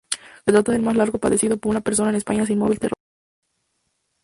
Se 0.45 0.51
trata 0.51 0.71
del 0.71 0.81
más 0.81 0.95
largo 0.97 1.19
padecido 1.19 1.57
por 1.57 1.69
una 1.69 1.81
persona 1.81 2.09
en 2.09 2.15
España 2.15 2.43
sin 2.47 2.57
móvil 2.57 2.79
terrorista. 2.79 3.07